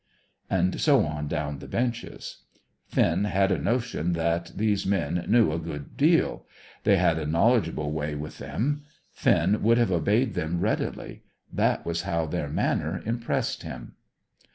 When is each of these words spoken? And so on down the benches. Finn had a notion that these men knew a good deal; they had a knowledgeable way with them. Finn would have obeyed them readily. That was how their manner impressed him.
And 0.49 0.81
so 0.81 1.05
on 1.05 1.27
down 1.27 1.59
the 1.59 1.67
benches. 1.67 2.37
Finn 2.87 3.25
had 3.25 3.51
a 3.51 3.59
notion 3.59 4.13
that 4.13 4.51
these 4.55 4.83
men 4.83 5.23
knew 5.27 5.51
a 5.51 5.59
good 5.59 5.95
deal; 5.95 6.47
they 6.85 6.97
had 6.97 7.19
a 7.19 7.27
knowledgeable 7.27 7.91
way 7.91 8.15
with 8.15 8.39
them. 8.39 8.81
Finn 9.11 9.61
would 9.61 9.77
have 9.77 9.91
obeyed 9.91 10.33
them 10.33 10.59
readily. 10.59 11.21
That 11.53 11.85
was 11.85 12.01
how 12.01 12.25
their 12.25 12.49
manner 12.49 13.03
impressed 13.05 13.61
him. 13.61 13.93